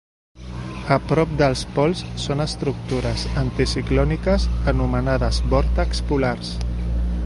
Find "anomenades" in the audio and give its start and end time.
4.75-5.45